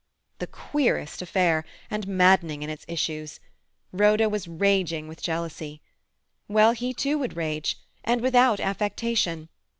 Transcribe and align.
The 0.39 0.47
queerest 0.47 1.21
affair—and 1.21 2.07
maddening 2.07 2.63
in 2.63 2.71
its 2.71 2.85
issues! 2.87 3.39
Rhoda 3.91 4.29
was 4.29 4.47
raging 4.47 5.07
with 5.07 5.21
jealousy. 5.21 5.79
Well, 6.47 6.71
he 6.71 6.91
too 6.91 7.19
would 7.19 7.37
rage. 7.37 7.77
And 8.03 8.19
without 8.19 8.59
affectation. 8.59 9.49